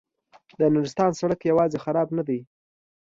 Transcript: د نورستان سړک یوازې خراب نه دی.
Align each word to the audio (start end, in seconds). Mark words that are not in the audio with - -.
د 0.59 0.61
نورستان 0.73 1.11
سړک 1.19 1.39
یوازې 1.51 1.77
خراب 1.85 2.07
نه 2.17 2.23
دی. 2.27 2.39